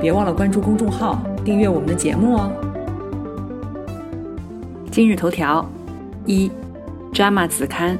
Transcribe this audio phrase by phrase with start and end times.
[0.00, 2.52] 别忘了关注公众号，订阅我们的节目哦。
[4.90, 5.66] 今日头条：
[6.26, 6.48] 一，
[7.14, 7.98] 《JAMA》子刊，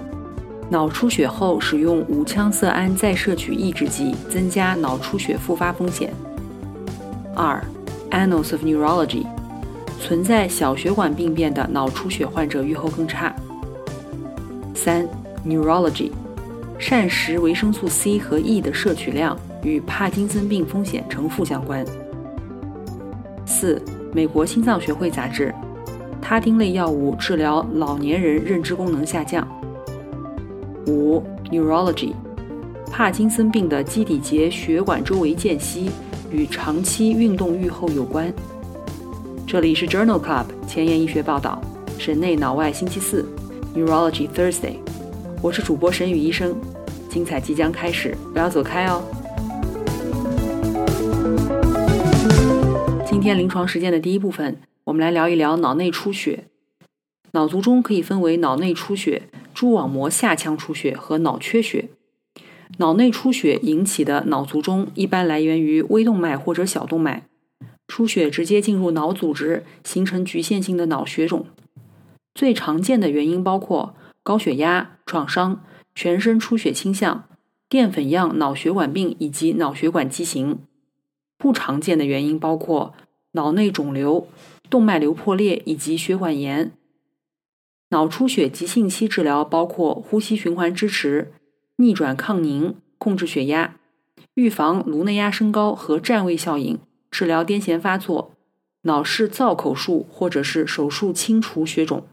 [0.69, 6.13] 脑出血后使用五羟色胺再摄取抑制剂，增加脑出血复发风险。
[7.35, 7.63] 二，
[8.15, 9.23] 《Annals of Neurology》，
[9.99, 13.35] 存在小血管病变的脑出血患者预后更差。
[14.75, 15.05] 三，
[15.47, 16.11] 《Neurology》，
[16.79, 19.37] 膳食维生素 C 和 E 的摄取量。
[19.67, 21.85] 与帕金森病风险呈负相关。
[23.45, 25.53] 四、美国心脏学会杂志，
[26.23, 29.47] 他汀类药物治疗老年人认知功能下降。
[30.87, 32.13] 五、Neurology，
[32.93, 35.91] 帕金森病的基底节血管周围间隙
[36.31, 38.33] 与长期运动预后有关。
[39.49, 41.61] 这里是 Journal Club 前沿医学报道，
[41.99, 43.29] 神内脑外星期四
[43.75, 44.77] ，Neurology Thursday，
[45.43, 46.55] 我是主播沈宇医生，
[47.09, 49.03] 精彩即将开始，不要走开哦。
[53.27, 56.45] 今天临床实践的第一部分，我们来聊一聊脑内出血。
[57.33, 61.89] 脑卒中可以分为脑内出血、蛛网膜下腔出血和脑缺血。
[62.79, 67.27] 脑内出血引起的脑卒中一般来源于微动脉或者小动脉，
[67.89, 71.47] 出血直接进入脑组织，形成局限性的脑血肿。
[72.33, 75.65] 最常见的原因包括高血压、创伤、
[75.97, 77.25] 全身出血倾向、
[77.69, 80.61] 淀粉样脑血管病以及脑血管畸形。
[81.37, 82.95] 不常见的原因包括。
[83.37, 84.29] 脑内肿瘤、
[84.71, 86.73] 动脉瘤破裂以及血管炎。
[87.91, 91.33] 脑出血急性期治疗包括呼吸循环支持、
[91.77, 93.77] 逆转抗凝、控制血压、
[94.35, 96.79] 预防颅内压升高和占位效应、
[97.11, 98.33] 治疗癫痫发作、
[98.83, 102.07] 脑室造口术或者是手术清除血肿。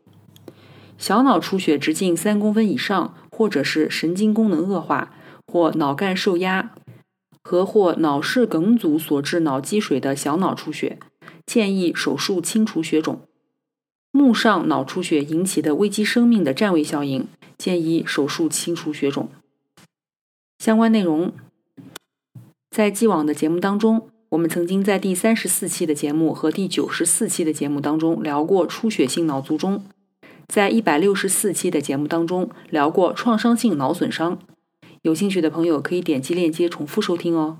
[0.97, 5.13] 小脑出血直径三公分以上，或者是神经功能恶化
[5.47, 6.73] 或脑干受压
[7.41, 10.99] 和或脑室梗阻所致脑积水的小脑出血。
[11.45, 13.21] 建议手术清除血肿。
[14.11, 17.27] 目上脑出血引起的危及生命的占位效应，
[17.57, 19.29] 建议手术清除血肿。
[20.59, 21.33] 相关内容，
[22.69, 29.83] 在既往的节目当中，我们曾经在第三十四期的节目和第九十四期的节目当中聊过出血性脑卒中，
[30.47, 34.39] 在一百六十四期的节目当中聊过创伤性脑损伤。
[35.01, 37.57] 有兴趣的朋友可以点击链接重复收听哦。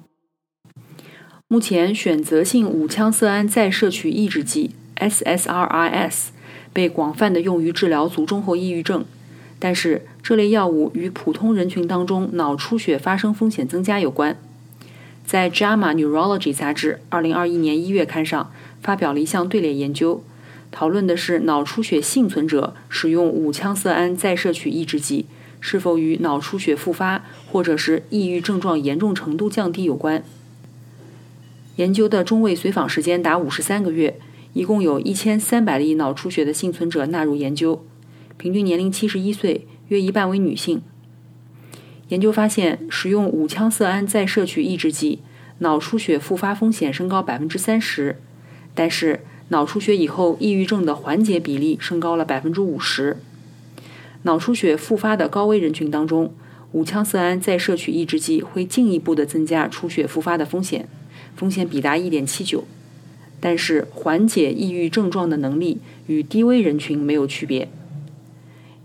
[1.54, 6.30] 目前，选择性五羟色胺再摄取抑制剂 （SSRIs）
[6.74, 9.06] 被广泛的用于治疗卒中后抑郁症，
[9.60, 14.36] 但是这类药物与普通人群当中脑出血发生风险增加有关。
[15.28, 20.24] 在《JAMA Neurology》杂志2021年1月刊上发表了一项队列研究，
[20.72, 25.28] 讨论的是脑出血幸存者使用五羟色胺再摄取抑制剂
[25.60, 30.24] 是否与脑出血复发或者是抑郁症状严重程度降低有关。
[31.78, 34.20] 研究的中位随访时间达五十三个月，
[34.54, 37.84] 一共有一千三百例脑出血的幸存者纳入研究，
[38.38, 40.84] 平均年龄七十一岁，约一半为女性。
[42.10, 45.22] 研究发现，使用五羟色胺再摄取抑制剂，
[45.60, 48.18] 脑出血复发风险升高百分之三十，
[48.76, 53.18] 但是脑出血以后抑郁症的缓解比例升高了百分之五十。
[54.24, 56.32] 脑出血复发的高危人群当中，
[56.74, 60.88] 五羟色胺再摄取抑制剂会进一步的增加出血复发的风险。
[61.36, 62.64] 风险比达一点七九，
[63.40, 67.68] 但是缓解抑郁症状的能力与低危人群没有区别。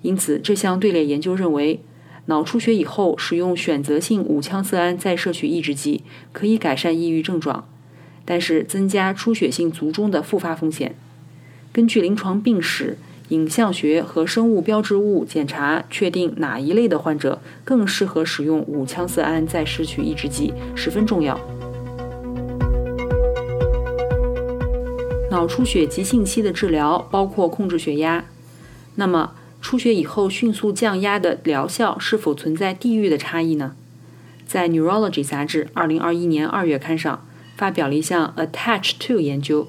[0.03, 1.81] 因此，这项队列研究认为，
[2.27, 6.03] 脑出血以后使用选择性五羟色胺再摄取抑制剂
[6.33, 7.67] 可以改善抑郁症状，
[8.25, 10.95] 但是增加出血性卒中的复发风险。
[11.73, 12.97] 根据临床病史、
[13.31, 21.58] 影像学和生物标志物检查，确定哪一类的患者更适合使用五羟色胺再摄取抑制剂十分重要。
[25.31, 28.25] 脑出血急性期的治疗包括控制血压。
[28.95, 33.75] 那么，出血以后迅速降压的疗效是否存在地域的差异呢？
[34.47, 37.27] 在《Neurology》杂志2021年2月刊上
[37.57, 39.69] 发表了一项 Attach to 研究，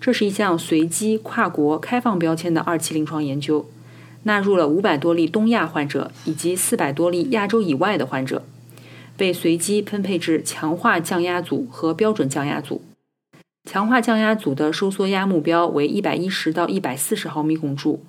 [0.00, 3.70] 这是一项随机跨国开放标签的二期临床研究，
[4.24, 8.42] 纳入了500多例东亚患者以及400多例亚洲以外的患者，
[9.16, 12.82] 被随机分配至强化降压组和标准降压组。
[13.68, 18.02] 强化降压组的收缩压目标为一百一十到一百四十毫米汞柱，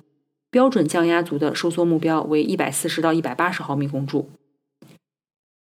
[0.50, 4.30] 标准降压组的收缩目标为一百四十到一百八十毫米汞柱。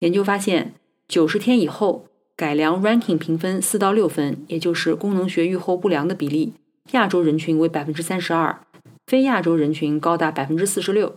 [0.01, 0.75] 研究发现，
[1.09, 6.53] 九十天以后，改良 Ranking 评分四到六分，也就是功能学预后不良的比例，
[6.91, 8.61] 亚洲人群为百分之三十二，
[9.07, 11.17] 非亚洲人群高达百分之四十六。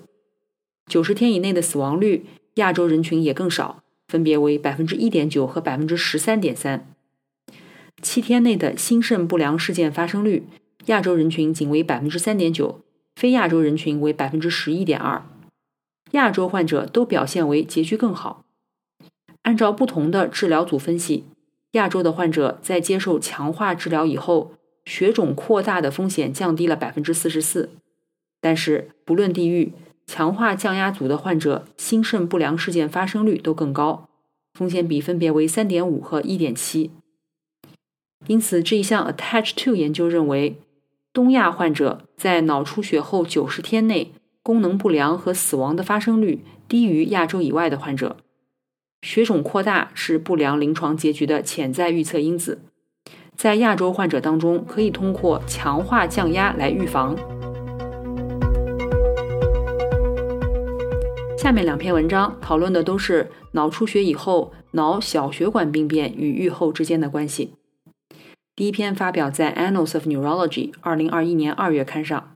[0.89, 6.87] 九十天以内的死亡率，亚洲人群也更少，分别为百分之一点九和百分之十三点三。
[8.01, 10.43] 七天内的心肾不良事件发生率，
[10.85, 12.81] 亚洲人群仅为百分之三点九，
[13.15, 15.23] 非亚洲人群为百分之十一点二。
[16.11, 18.43] 亚洲患者都表现为结局更好。
[19.43, 21.25] 按照不同的治疗组分析，
[21.73, 24.53] 亚洲的患者在接受强化治疗以后，
[24.85, 27.69] 血肿扩大的风险降低了百分之四十四。
[28.41, 29.73] 但是不论地域，
[30.07, 34.09] 强化降压组的患者心肾不良事件发生率都更高，
[34.53, 36.91] 风险比分别为三点五和一点七。
[38.27, 40.57] 因此，这一项 Attach to 研究认为，
[41.13, 44.11] 东亚患者在脑出血后九十天内
[44.43, 48.17] 功能不良和死亡的发生率低于亚洲以外的患者。
[49.01, 52.59] 血肿扩大是不良临床结局的潜在预测因子，
[53.35, 57.15] 在亚洲患者当中，可以通过强化降压来预防。
[61.37, 67.53] 下面两篇文章讨论的都是脑出血以后脑小血管病变与预后之间的关系。
[68.59, 72.35] 第一篇发表在《Annals of Neurology》二零二一年二月刊上，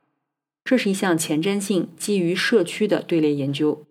[0.64, 3.84] 这是一项前瞻性基于社区的队列研究。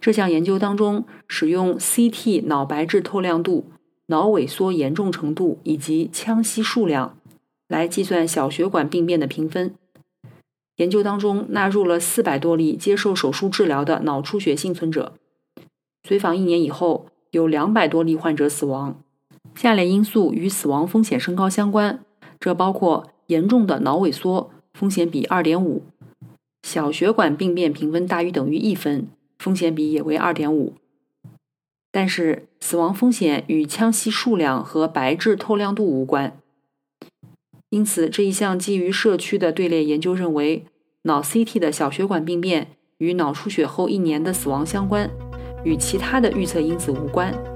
[0.00, 3.66] 这项研究当中，使用 CT 脑白质透亮度、
[4.06, 7.16] 脑萎缩严重程度以及腔隙数量
[7.68, 9.76] 来计算小血管病变的评分。
[10.78, 15.12] 研究当中纳入了四百多例接受手术治疗的脑出血幸存者，
[16.02, 19.00] 随访一年以后，有两百多例患者死亡。
[19.54, 22.04] 下列因素与死亡风险升高相关，
[22.40, 25.82] 这包括严重的脑萎缩，风险比二点五；
[26.62, 29.08] 小血管病变评分大于等于一分。
[29.38, 30.74] 风险比也为二点五，
[31.90, 36.38] 但是死亡风险与腔隙数量和白质透亮度无关。
[37.70, 40.64] 因此，这一项基于社区的队列研究认为，
[41.02, 45.10] 脑 CT 的小血管病变与脑出血后一年的死亡相关，
[45.64, 47.51] 与其他的预测因子无关。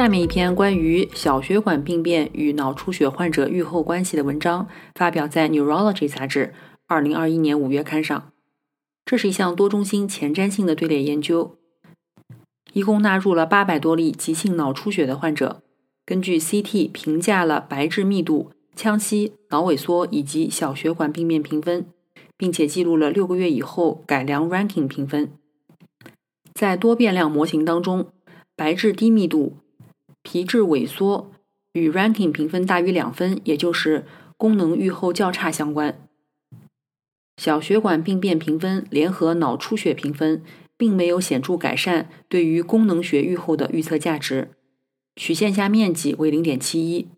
[0.00, 6.54] 下面一篇关于小血管病变与脑出血患者预后关系的文章，发表在《Neurology》杂志。
[6.86, 8.32] 二零二一年五月刊上，
[9.04, 11.58] 这是一项多中心前瞻性的队列研究，
[12.72, 15.60] 一共纳入了八百多例急性脑出血的患者，
[16.06, 21.84] 根据 CT 评价了白质密度、腔隙、脑萎缩以及小血管病变评分，
[22.38, 25.30] 并且记录了六个月以后改良 Ranking 评分。
[26.54, 28.06] 在多变量模型当中，
[28.56, 29.58] 白质低密度、
[30.22, 31.30] 皮质萎缩
[31.72, 34.04] 与 Ranking 评分大于两分，也就是
[34.36, 35.98] 功能预后较差相关。
[37.36, 40.42] 小血管病变评分联合脑出血评分，
[40.76, 44.50] 并没有显著改善对于功能学预后的预测价值，
[45.16, 47.08] 曲线下面积为零点七一。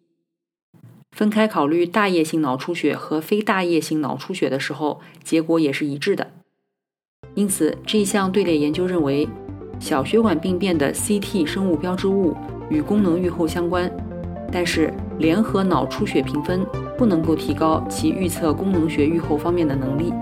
[1.10, 6.32] 分开考虑大叶性脑出血和非大叶性脑出血的时候，结果也是一致的。
[7.34, 9.29] 因此，这一项队列研究认为，
[9.81, 12.36] 小血管病变的 CT 生物标志物
[12.72, 13.91] 与功能预后相关，
[14.50, 16.67] 但是联合脑出血评分。
[16.98, 20.12] 不能够提高其预测功能学预后方面的能力。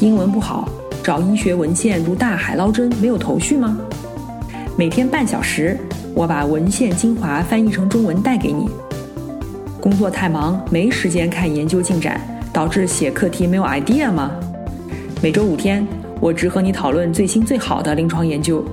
[0.00, 0.66] 英文不好，
[1.02, 3.76] 找医学文献如大海捞针，没有头绪吗？
[4.74, 5.76] 每天半小时，
[6.14, 8.70] 我把文献精华翻译成中文带给你。
[9.82, 12.18] 工作太忙，没时间看研究进展，
[12.54, 14.30] 导致写课题没有 idea 吗？
[15.20, 15.86] 每周五天，
[16.20, 18.64] 我只和你讨论最新最好的临床研究。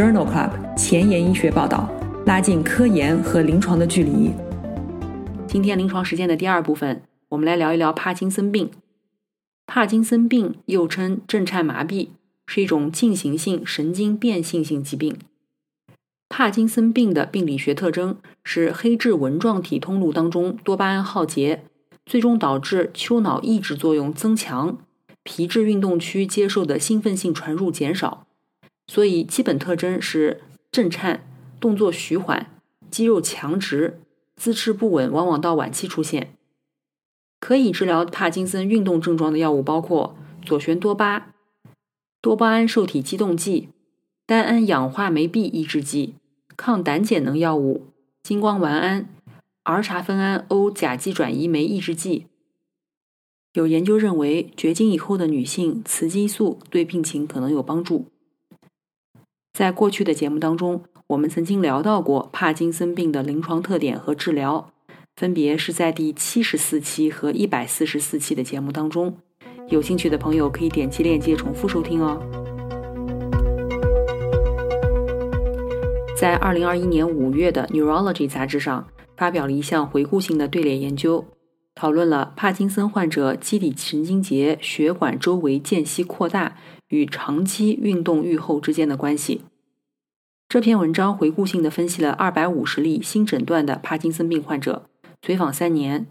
[0.00, 1.86] Journal Club 前沿医学报道。
[2.24, 4.30] 拉近科研和临床的距离。
[5.46, 8.70] 今天临床实践的第二部分，我们来聊一聊帕金森病。
[9.66, 12.08] 帕金森病又称震颤麻痹，
[12.46, 15.18] 是一种进行性神经变性性疾病。
[16.30, 21.64] 帕金森病的病理学特征是黑质纹状体通路当中多巴胺耗竭，
[22.06, 24.78] 最终导致丘脑抑制作用增强，
[25.22, 28.26] 皮质运动区接受的兴奋性传入减少。
[28.90, 30.40] 所以基本特征是
[30.72, 31.24] 震颤。
[31.60, 32.50] 动作徐缓，
[32.90, 34.00] 肌肉强直，
[34.34, 36.34] 姿势不稳，往往到晚期出现。
[37.38, 41.34] 可以治疗帕金森运动症状的药物包括左旋多巴、
[42.20, 43.68] 多巴胺受体激动剂、
[44.26, 46.14] 单胺氧化酶 B 抑制剂、
[46.56, 47.86] 抗胆碱能药物、
[48.24, 49.06] 金光烷胺、
[49.62, 52.26] 儿茶酚胺 O 甲基转移酶抑制剂。
[53.52, 58.06] 有研究认为，绝经以后的女性雌激素对病情可能有帮助。
[59.52, 64.70] 在过去的节目当中，我们曾经聊到过帕金森病的临床特点和治疗，
[65.16, 69.18] 分别是在第七十四期和一百四十四期的节目当中。
[69.68, 72.20] 有兴趣的朋友可以点击链接重复收听哦。
[76.16, 81.24] 在二零二一年五月的《Neurology》杂志上发表了一项回顾性的队列研究，
[81.80, 86.58] 讨论了帕金森患者基底神经节血管周围间隙扩大
[86.88, 89.40] 与长期运动预后之间的关系。
[90.46, 94.90] 这篇文章回顾性的分析了二百五十例新诊断的帕金森病患者，
[95.22, 96.08] 随访三年，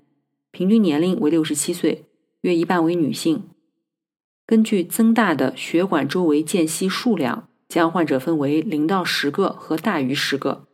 [0.49, 2.05] 平均年龄为六十七岁，
[2.41, 3.43] 约一半为女性。
[4.47, 7.47] 根据增大的血管周围间隙数量。
[7.67, 10.65] 将患者分为零到十个和大于十个。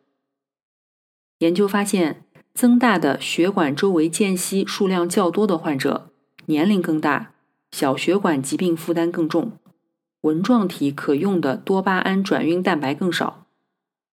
[1.39, 2.24] 研究发现，
[2.55, 6.09] 增大的血管周围间隙数量较多的患者，
[6.45, 7.33] 年龄更大，
[7.71, 9.51] 小血管疾病负担更重，
[10.21, 13.45] 纹状体可用的多巴胺转运蛋白更少，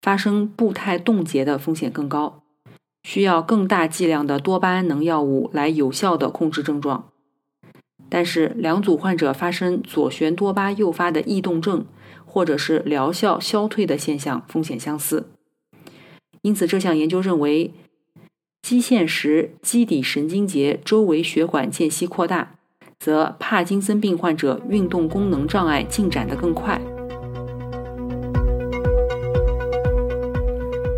[0.02, 2.42] 发生步态冻结的风险更高，
[3.04, 7.08] 需要更大剂量的多巴胺能药物来有效的控制症状。
[8.10, 11.86] 但是，两组患者发生左旋多巴诱发的异动症。
[12.24, 15.32] 或者是疗效消退的现象风险相似，
[16.40, 17.74] 因此这项研究认为，
[18.62, 22.54] 基线时基底神经节周围血管间隙扩大，
[22.98, 26.80] 则帕金森病患者运动功能障碍进展得更快。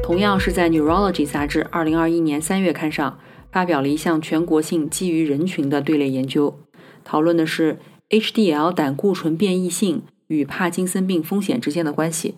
[0.02, 3.18] 同样是在《Neurology》杂志2021年3月刊上
[3.50, 6.60] 发表了一项全国性基于人群的队列研究，
[7.02, 7.78] 讨论的是
[8.10, 10.02] HDL 胆固醇变异性。
[10.28, 12.36] 与帕金森病风险之间的关系。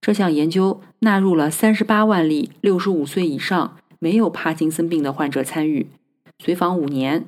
[0.00, 5.88] 这项研究纳入了三十八万例六十五岁以上没有帕金森病的患者参与，
[6.38, 7.26] 随访五年，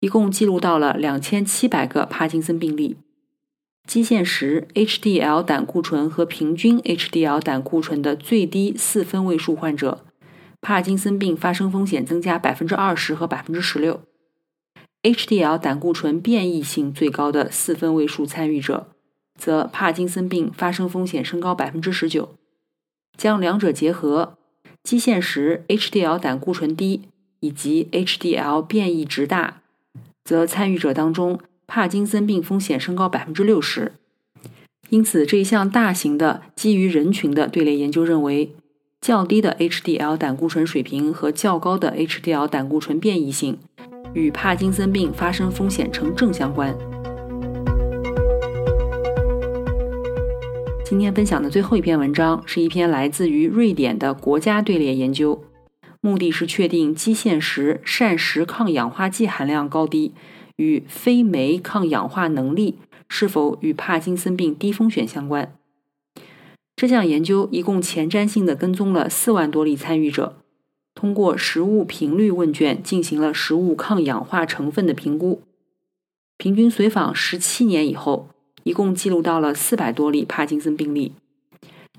[0.00, 2.96] 一共记录到了两千七百个帕金森病例。
[3.86, 10.04] 基线时 HDL 胆固醇和平均 HDL 胆固醇的最低四分位数患者，
[10.62, 14.00] 帕金森病发生风险增加百分之二十和百分之十六。
[15.02, 18.88] HDL 胆固醇变异性最高的四分位数参与者，
[19.38, 22.36] 则帕金森病发生风险升高百分之十九。
[23.18, 24.38] 将两者结合，
[24.84, 27.00] 基线时 HDL 胆固醇低
[27.40, 29.62] 以及 HDL 变异值大，
[30.22, 33.92] 则参与者当中帕金森病风险升高百分之六十。
[34.90, 38.52] 因此，这一项大型的基于人群的队列研究认为，
[39.00, 43.58] 较低的 HDL 胆固醇水平和较高的 HDL 胆固醇变异性。
[44.12, 46.76] 与帕金森病发生风险呈正相关。
[50.84, 55.42] 今天分享的最后一篇文章是一篇来自于瑞典的国家队列研究，
[56.02, 60.12] 目的是确定基线时膳食抗氧化剂含量高低
[60.56, 62.76] 与非酶抗氧化能力
[63.08, 65.56] 是否与帕金森病低风险相关。
[66.76, 70.36] 这项研究一共前瞻性的跟踪了四万多例参与者。
[70.94, 75.40] 通过食物频率问卷进行了食物抗氧化成分的评估，
[76.36, 78.28] 平均随访十七年以后，
[78.64, 81.12] 一共记录到了四百多例帕金森病例。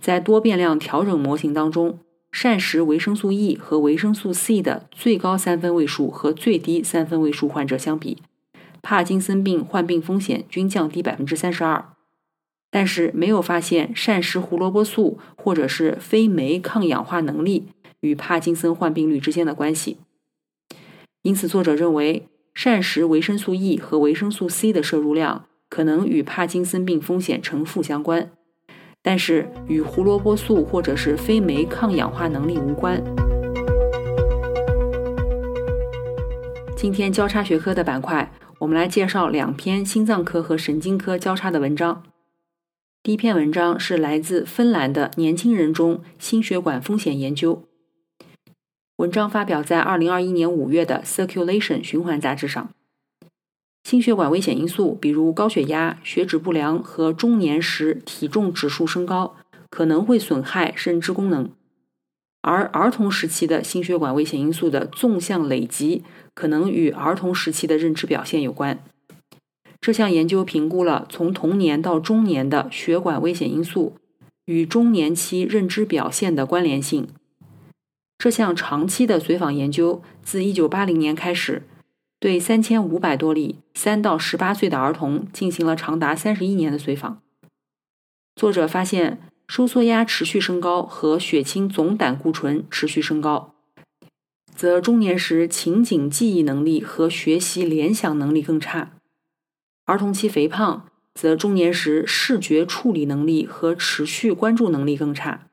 [0.02, 1.98] 在多变量调整模型当中，
[2.32, 8.18] 膳食维生素 E 和维生素 C 的最高三分位数和最低三分位数患者相比，
[8.82, 11.86] 帕金森病患病风险均降低百分之三十二，
[12.70, 17.70] 但是没有发现膳食胡萝卜素或者是非酶抗氧化能力。
[18.02, 19.98] 与帕金森患病率之间的关系，
[21.24, 28.32] 因此作者认为膳食维生素 E 和维生素 C 的摄入量可能与帕金森病风险呈负相关，
[29.02, 33.04] 但是与胡萝卜素或者是非酶抗氧化能力无关。
[36.76, 42.04] 今天交叉学科的板块，我们来介绍两篇心脏科和神经科交叉的文章。
[43.02, 47.64] 第一篇文章是来自芬兰的年轻人中心血管风险研究。
[48.98, 52.70] 文章发表在二零二一年五月的《Circulation》循环杂志上。
[53.86, 59.36] 心血管危险因素，比如高血压、血脂不良和中年时体重指数升高，
[59.70, 61.50] 可能会损害认知功能；
[62.42, 68.84] 而儿童时期的心血管危险因素的纵向累积，可能与儿童时期的认知表现有关。
[69.80, 73.98] 这项研究评估了从童年到中年的血管危险因素
[74.46, 77.08] 与中年期认知表现的关联性。
[78.18, 81.62] 这项长期的随访研究自1980年开始，
[82.26, 87.22] 对3500多例3到18岁的儿童进行了长达31年的随访。
[88.36, 93.54] 作者发现，收缩压持续升高和血清总胆固醇持续升高，
[94.56, 98.94] 则中年时情景记忆能力和学习联想能力更差。
[99.86, 105.46] 儿童期肥胖、则中年时视觉处理能力和持续关注能力更差。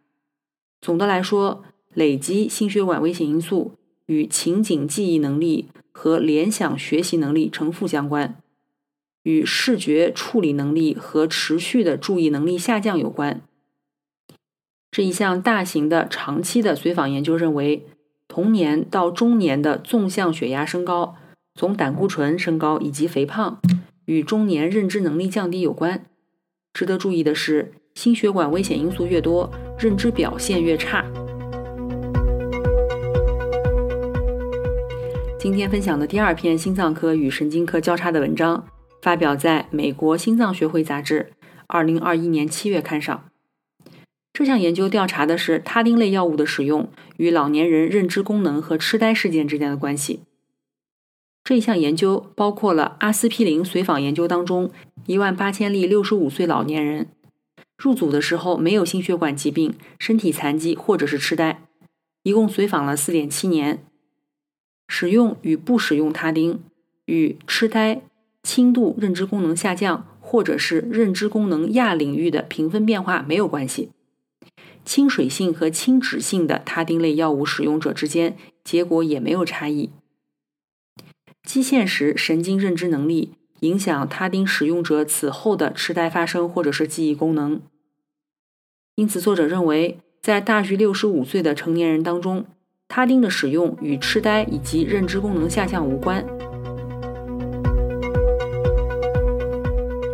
[0.81, 1.63] 总的来说，
[1.93, 3.73] 累积心血管危险因素
[4.07, 8.37] 与情景记忆能力和联想学习能力呈负相关，
[9.23, 13.43] 与视觉处理能力和持续的注意能力下降有关。
[14.91, 17.87] 这一项大型的长期的随访研究认为，
[18.27, 21.17] 童年到中年的纵向血压升高、
[21.55, 23.61] 总胆固醇升高以及肥胖，
[24.07, 26.05] 与中年认知能力降低有关。
[26.75, 31.05] 值得注意的是，心血管危险因素越多，认知表现越差。
[35.43, 38.65] 今天分享的第二篇心脏科与神经科交叉的文章，
[39.01, 41.33] 发表在美国心脏学会杂志
[41.67, 43.25] 二零二一年七月刊上。
[44.33, 50.21] 这项研究调查的是他汀类药物的使用与老年人认知功能和痴呆事件之间的关系。
[51.43, 54.71] 这一项研究包括了阿司匹林随访研究当中
[55.07, 57.09] 一万八千例六十五岁老年人，
[57.77, 61.63] 入组的时候没有心血管疾病、身体残疾或者是痴呆，
[62.23, 63.85] 一共随访了四点七年。
[64.95, 66.63] 使用与不使用他汀
[67.07, 68.03] 与痴呆、
[68.43, 73.89] 轻度认知功能下降或者是认知功能亚领域的评分变化没有关系。
[74.85, 79.89] 亲水性和亲脂性的他汀类药物使用者之间，结果也没有差异。
[81.43, 87.63] 基线时神经认知能力影响他汀使用者此后的痴呆发生或者是记忆功能。
[88.97, 92.45] 因此，作者认为，在大于六十五岁的成年人当中，
[92.95, 96.23] 他汀的使用与痴呆以及认知功能下降无关。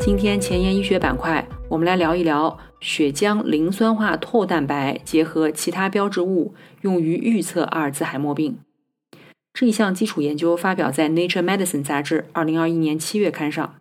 [0.01, 2.57] 今天前沿医学板块，我们来聊一聊。
[2.81, 8.59] 血浆磷酸化透蛋白结合其他标志物，用于预测阿尔兹海默病。
[9.53, 13.75] 这一项基础研究发表在《Nature Medicine》杂志二零二一年七月刊上。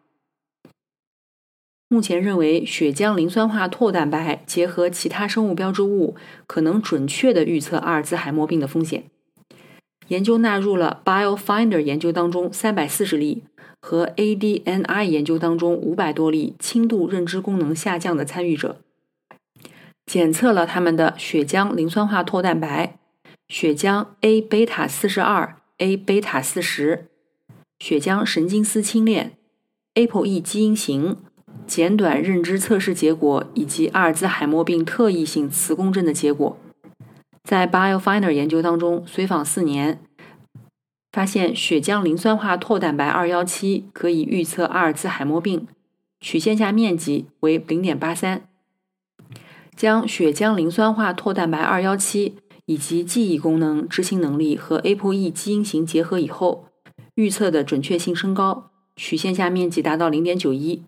[1.89, 9.05] 目前认为，血浆磷酸化透蛋白结合其他生物标志物，可能准确的预测阿尔兹海默病的风险。
[10.09, 13.43] 研究纳入了 BioFinder 研究当中三百四十例
[13.81, 18.81] 和 ADNI 研究当中五百多例轻度认知功能下降的参与者。
[20.05, 22.97] 检测了他们的血浆磷酸化透蛋白、
[23.47, 27.07] 血浆 A 贝塔四十二、A 贝塔四十、
[27.79, 29.37] 血浆神经丝轻链、
[29.95, 31.17] APOE 基因型、
[31.67, 36.57] 简短认知测试结果以及阿尔兹海默病特异性磁共振的结果。
[37.43, 39.99] 在 BioFinder 研究当中，随访四年，
[41.11, 45.67] 发现血浆磷酸化透蛋白二幺七可以预测阿尔兹海默病，
[46.19, 48.47] 曲线下面积为零点八三。
[49.75, 56.65] 将血浆磷酸化透蛋白二幺七以及记忆功能、执行能力和 APOE 基因型结合以后，
[57.15, 60.83] 预测的准确性升高，曲线下面积达到零点九一。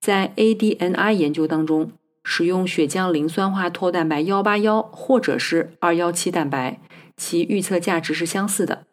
[0.00, 1.92] 在 ADNI 研究当中，
[2.24, 6.80] 使用血浆磷酸化脱蛋白幺八幺或者是二幺七蛋白，
[7.16, 8.86] 其预测价值是相似的。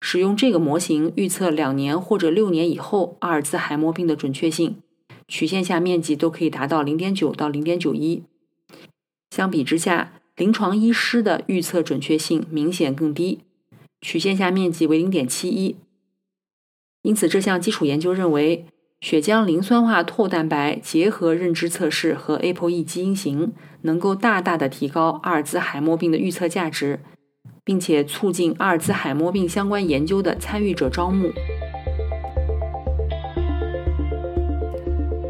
[0.00, 4.76] 使用这个模型预测两年或者六年以后阿尔兹海默病的准确性。
[5.26, 8.24] 曲线下面积都可以达到零点九到零点九一，
[9.30, 13.40] 相比之下，临床医师的预测准确性明显更低，
[14.02, 15.76] 曲线下面积为零点七一。
[17.00, 18.66] 因此，这项基础研究认为，
[19.04, 27.00] 血浆磷酸化透蛋白结合认知测试和 APOE 基因型，能够大大的提高阿尔兹海默病的预测价值，
[27.62, 31.30] 并且促进阿尔兹海默病相关研究的参与者招募。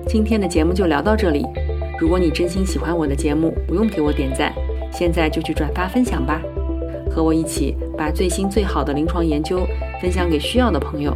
[0.07, 1.45] 今天的节目就聊到这里。
[1.99, 4.55] 如果你真心喜欢我的节目，不用给我点赞，
[4.93, 6.41] 现在就去转发分享吧，
[7.11, 9.67] 和我一起把最新最好的临床研究
[10.01, 11.13] 分享给需要的朋友。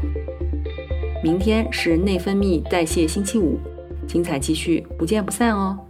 [1.22, 3.59] 明天是内分泌代谢星期五，
[4.07, 5.88] 精彩继续，不见不散哦。